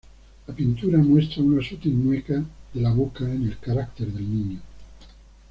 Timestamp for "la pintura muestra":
0.47-1.43